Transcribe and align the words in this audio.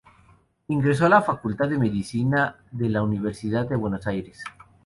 Ingresó 0.69 1.05
a 1.05 1.09
la 1.09 1.21
Facultad 1.21 1.69
de 1.69 1.77
Medicina 1.77 2.57
de 2.71 2.89
la 2.89 3.03
Universidad 3.03 3.69
de 3.69 3.75
Buenos 3.75 4.07
Aires. 4.07 4.39